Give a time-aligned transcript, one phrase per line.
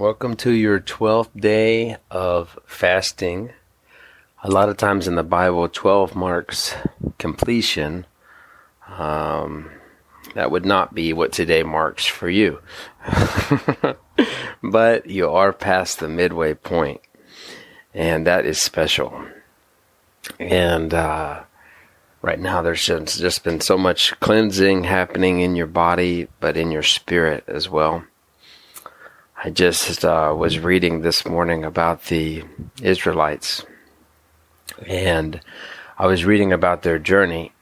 [0.00, 3.52] Welcome to your 12th day of fasting.
[4.42, 6.74] A lot of times in the Bible, 12 marks
[7.18, 8.06] completion.
[8.88, 9.70] Um,
[10.34, 12.62] that would not be what today marks for you.
[14.62, 17.02] but you are past the midway point,
[17.92, 19.26] and that is special.
[20.38, 21.42] And uh,
[22.22, 26.70] right now, there's just, just been so much cleansing happening in your body, but in
[26.70, 28.04] your spirit as well.
[29.42, 32.44] I just uh, was reading this morning about the
[32.82, 33.64] Israelites,
[34.86, 35.40] and
[35.98, 37.52] I was reading about their journey,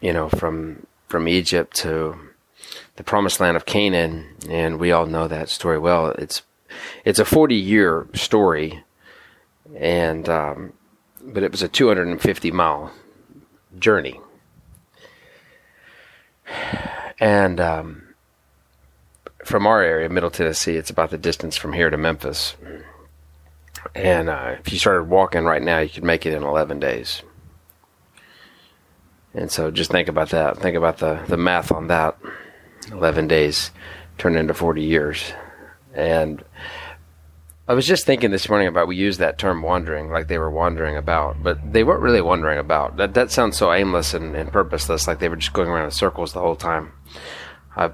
[0.00, 2.18] you know, from from Egypt to
[2.96, 6.08] the promised land of Canaan, and we all know that story well.
[6.08, 6.42] It's
[7.04, 8.82] it's a forty year story,
[9.76, 10.72] and um,
[11.22, 12.92] but it was a two hundred and fifty mile
[13.78, 14.20] journey,
[17.20, 18.11] and um,
[19.52, 22.56] from our area, Middle Tennessee, it's about the distance from here to Memphis.
[23.94, 27.20] And uh, if you started walking right now, you could make it in 11 days.
[29.34, 30.56] And so just think about that.
[30.56, 32.16] Think about the, the math on that.
[32.92, 33.72] 11 days
[34.16, 35.34] turned into 40 years.
[35.92, 36.42] And
[37.68, 40.50] I was just thinking this morning about we use that term wandering, like they were
[40.50, 42.96] wandering about, but they weren't really wandering about.
[42.96, 45.90] That that sounds so aimless and, and purposeless, like they were just going around in
[45.90, 46.92] circles the whole time.
[47.76, 47.92] I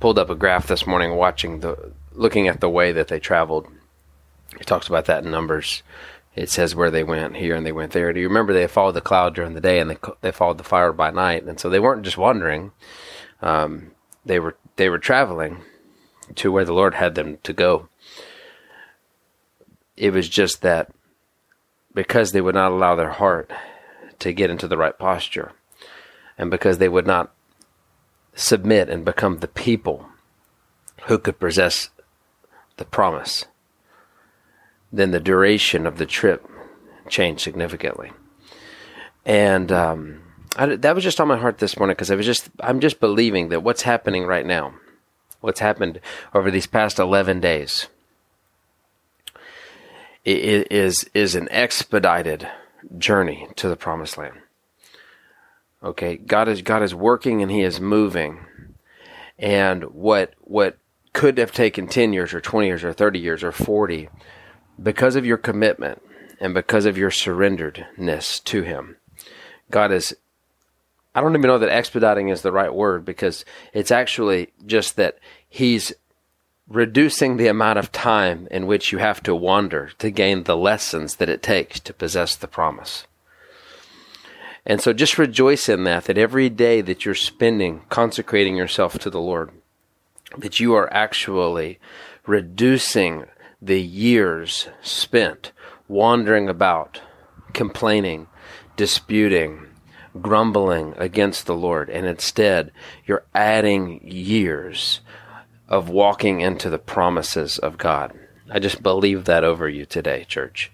[0.00, 3.66] pulled up a graph this morning, watching the looking at the way that they traveled.
[4.58, 5.82] It talks about that in Numbers.
[6.34, 8.12] It says where they went here and they went there.
[8.12, 10.64] Do you remember they followed the cloud during the day and they they followed the
[10.64, 11.44] fire by night?
[11.44, 12.72] And so they weren't just wandering;
[13.42, 13.92] um,
[14.24, 15.58] they were they were traveling
[16.36, 17.88] to where the Lord had them to go.
[19.96, 20.92] It was just that
[21.94, 23.50] because they would not allow their heart
[24.20, 25.52] to get into the right posture,
[26.36, 27.32] and because they would not
[28.38, 30.06] submit and become the people
[31.06, 31.90] who could possess
[32.76, 33.46] the promise,
[34.92, 36.48] then the duration of the trip
[37.08, 38.12] changed significantly.
[39.26, 40.22] And um,
[40.56, 43.00] I, that was just on my heart this morning because I was just I'm just
[43.00, 44.74] believing that what's happening right now,
[45.40, 46.00] what's happened
[46.32, 47.88] over these past eleven days,
[50.24, 52.48] is is an expedited
[52.96, 54.38] journey to the promised land.
[55.82, 58.44] Okay, God is God is working and He is moving,
[59.38, 60.76] and what what
[61.12, 64.08] could have taken ten years or twenty years or thirty years or forty,
[64.82, 66.02] because of your commitment
[66.40, 68.96] and because of your surrenderedness to Him,
[69.70, 70.16] God is.
[71.14, 75.18] I don't even know that expediting is the right word because it's actually just that
[75.48, 75.92] He's
[76.68, 81.16] reducing the amount of time in which you have to wander to gain the lessons
[81.16, 83.07] that it takes to possess the promise.
[84.68, 89.08] And so just rejoice in that, that every day that you're spending consecrating yourself to
[89.08, 89.50] the Lord,
[90.36, 91.80] that you are actually
[92.26, 93.24] reducing
[93.62, 95.52] the years spent
[95.88, 97.00] wandering about,
[97.54, 98.26] complaining,
[98.76, 99.66] disputing,
[100.20, 101.88] grumbling against the Lord.
[101.88, 102.70] And instead,
[103.06, 105.00] you're adding years
[105.66, 108.12] of walking into the promises of God.
[108.50, 110.70] I just believe that over you today, church.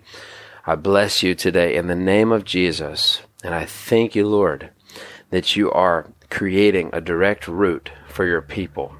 [0.66, 3.20] I bless you today in the name of Jesus.
[3.42, 4.70] And I thank you, Lord,
[5.28, 8.94] that you are creating a direct route for your people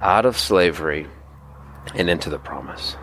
[0.00, 1.06] out of slavery
[1.94, 2.96] and into the promise.